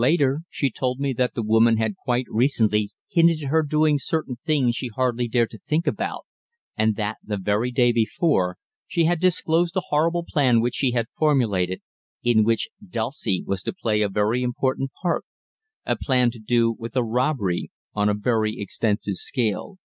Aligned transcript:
Later 0.00 0.44
she 0.48 0.70
told 0.70 0.98
me 0.98 1.12
that 1.12 1.34
the 1.34 1.42
woman 1.42 1.76
had 1.76 1.94
quite 1.94 2.24
recently 2.30 2.90
hinted 3.10 3.42
at 3.42 3.50
her 3.50 3.62
doing 3.62 3.98
certain 4.00 4.36
things 4.46 4.74
she 4.74 4.88
hardly 4.96 5.28
dared 5.28 5.50
to 5.50 5.58
think 5.58 5.86
about, 5.86 6.24
and 6.74 6.96
that, 6.96 7.18
the 7.22 7.36
very 7.36 7.70
day 7.70 7.92
before, 7.92 8.56
she 8.86 9.04
had 9.04 9.20
disclosed 9.20 9.76
a 9.76 9.82
horrible 9.88 10.24
plan 10.26 10.62
which 10.62 10.74
she 10.76 10.92
had 10.92 11.04
formulated, 11.14 11.82
in 12.22 12.44
which 12.44 12.70
Dulcie 12.82 13.44
was 13.46 13.60
to 13.64 13.74
play 13.74 14.00
a 14.00 14.08
very 14.08 14.40
important 14.42 14.90
part 15.02 15.26
a 15.84 15.96
plan 15.96 16.30
to 16.30 16.38
do 16.38 16.72
with 16.72 16.96
a 16.96 17.04
robbery 17.04 17.70
on 17.92 18.08
a 18.08 18.14
very 18.14 18.58
extensive 18.58 19.16
scale. 19.16 19.76